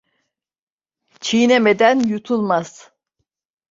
[1.23, 2.91] Çiğnemeden yutulmaz.